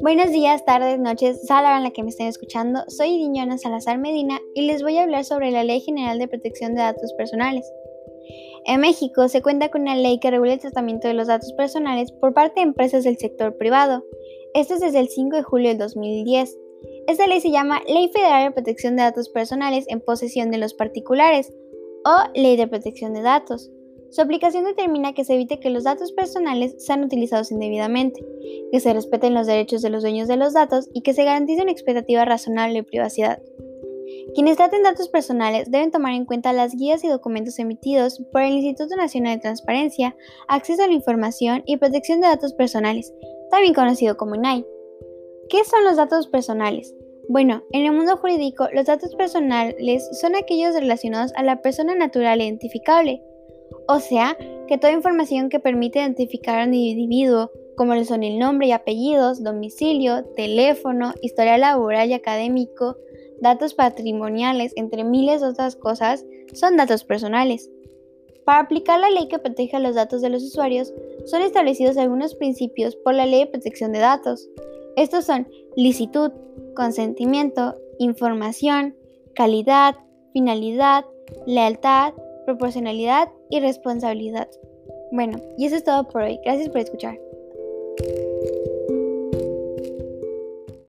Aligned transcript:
Buenos 0.00 0.30
días, 0.32 0.64
tardes, 0.64 0.98
noches, 0.98 1.46
sala 1.46 1.76
en 1.76 1.84
la 1.84 1.90
que 1.90 2.02
me 2.02 2.10
estén 2.10 2.26
escuchando. 2.26 2.84
Soy 2.88 3.16
Diñona 3.18 3.58
Salazar 3.58 3.98
Medina 3.98 4.40
y 4.54 4.62
les 4.62 4.82
voy 4.82 4.98
a 4.98 5.04
hablar 5.04 5.24
sobre 5.24 5.50
la 5.50 5.64
Ley 5.64 5.80
General 5.80 6.18
de 6.18 6.28
Protección 6.28 6.74
de 6.74 6.82
Datos 6.82 7.12
Personales. 7.14 7.70
En 8.66 8.80
México 8.80 9.28
se 9.28 9.42
cuenta 9.42 9.70
con 9.70 9.82
una 9.82 9.96
ley 9.96 10.18
que 10.18 10.30
regula 10.30 10.54
el 10.54 10.60
tratamiento 10.60 11.08
de 11.08 11.14
los 11.14 11.28
datos 11.28 11.52
personales 11.52 12.12
por 12.12 12.34
parte 12.34 12.60
de 12.60 12.66
empresas 12.66 13.04
del 13.04 13.18
sector 13.18 13.56
privado. 13.56 14.04
Esto 14.54 14.74
es 14.74 14.80
desde 14.80 15.00
el 15.00 15.08
5 15.08 15.36
de 15.36 15.42
julio 15.42 15.68
del 15.68 15.78
2010. 15.78 16.58
Esta 17.06 17.26
ley 17.26 17.40
se 17.40 17.50
llama 17.50 17.82
Ley 17.86 18.08
Federal 18.08 18.44
de 18.44 18.50
Protección 18.52 18.96
de 18.96 19.02
Datos 19.02 19.28
Personales 19.28 19.84
en 19.88 20.00
posesión 20.00 20.50
de 20.50 20.58
los 20.58 20.74
particulares 20.74 21.52
o 22.04 22.30
Ley 22.34 22.56
de 22.56 22.68
Protección 22.68 23.14
de 23.14 23.22
Datos. 23.22 23.70
Su 24.12 24.20
aplicación 24.20 24.64
determina 24.64 25.14
que 25.14 25.24
se 25.24 25.32
evite 25.32 25.58
que 25.58 25.70
los 25.70 25.84
datos 25.84 26.12
personales 26.12 26.74
sean 26.76 27.02
utilizados 27.02 27.50
indebidamente, 27.50 28.22
que 28.70 28.78
se 28.78 28.92
respeten 28.92 29.32
los 29.32 29.46
derechos 29.46 29.80
de 29.80 29.88
los 29.88 30.02
dueños 30.02 30.28
de 30.28 30.36
los 30.36 30.52
datos 30.52 30.90
y 30.92 31.00
que 31.00 31.14
se 31.14 31.24
garantice 31.24 31.62
una 31.62 31.72
expectativa 31.72 32.26
razonable 32.26 32.80
de 32.80 32.84
privacidad. 32.84 33.40
Quienes 34.34 34.58
traten 34.58 34.82
datos 34.82 35.08
personales 35.08 35.70
deben 35.70 35.90
tomar 35.90 36.12
en 36.12 36.26
cuenta 36.26 36.52
las 36.52 36.76
guías 36.76 37.02
y 37.04 37.08
documentos 37.08 37.58
emitidos 37.58 38.22
por 38.30 38.42
el 38.42 38.52
Instituto 38.52 38.96
Nacional 38.96 39.36
de 39.36 39.40
Transparencia, 39.40 40.14
Acceso 40.46 40.82
a 40.82 40.88
la 40.88 40.92
Información 40.92 41.62
y 41.64 41.78
Protección 41.78 42.20
de 42.20 42.26
Datos 42.26 42.52
Personales, 42.52 43.14
también 43.50 43.72
conocido 43.72 44.18
como 44.18 44.34
INAI. 44.34 44.66
¿Qué 45.48 45.64
son 45.64 45.84
los 45.84 45.96
datos 45.96 46.28
personales? 46.28 46.94
Bueno, 47.30 47.62
en 47.72 47.86
el 47.86 47.92
mundo 47.92 48.18
jurídico, 48.18 48.68
los 48.74 48.84
datos 48.84 49.14
personales 49.14 50.06
son 50.20 50.36
aquellos 50.36 50.74
relacionados 50.74 51.32
a 51.34 51.42
la 51.42 51.62
persona 51.62 51.94
natural 51.94 52.42
identificable, 52.42 53.22
o 53.88 54.00
sea, 54.00 54.36
que 54.68 54.78
toda 54.78 54.92
información 54.92 55.48
que 55.48 55.60
permite 55.60 55.98
identificar 55.98 56.60
a 56.60 56.64
un 56.64 56.74
individuo, 56.74 57.50
como 57.76 57.94
lo 57.94 58.04
son 58.04 58.22
el 58.22 58.38
nombre 58.38 58.68
y 58.68 58.72
apellidos, 58.72 59.42
domicilio, 59.42 60.24
teléfono, 60.36 61.12
historia 61.20 61.58
laboral 61.58 62.10
y 62.10 62.14
académico, 62.14 62.96
datos 63.40 63.74
patrimoniales, 63.74 64.72
entre 64.76 65.04
miles 65.04 65.40
de 65.40 65.48
otras 65.48 65.76
cosas, 65.76 66.24
son 66.52 66.76
datos 66.76 67.04
personales. 67.04 67.70
Para 68.44 68.60
aplicar 68.60 68.98
la 68.98 69.10
ley 69.10 69.28
que 69.28 69.38
protege 69.38 69.78
los 69.78 69.94
datos 69.94 70.20
de 70.20 70.28
los 70.28 70.42
usuarios, 70.42 70.92
son 71.26 71.42
establecidos 71.42 71.96
algunos 71.96 72.34
principios 72.34 72.96
por 72.96 73.14
la 73.14 73.26
Ley 73.26 73.40
de 73.40 73.50
Protección 73.50 73.92
de 73.92 74.00
Datos. 74.00 74.48
Estos 74.96 75.24
son 75.24 75.48
licitud, 75.76 76.32
consentimiento, 76.74 77.76
información, 77.98 78.96
calidad, 79.34 79.96
finalidad, 80.32 81.04
lealtad, 81.46 82.14
proporcionalidad 82.44 83.28
y 83.50 83.60
responsabilidad. 83.60 84.48
Bueno, 85.10 85.38
y 85.58 85.66
eso 85.66 85.76
es 85.76 85.84
todo 85.84 86.08
por 86.08 86.22
hoy. 86.22 86.38
Gracias 86.44 86.68
por 86.68 86.78
escuchar. 86.78 87.18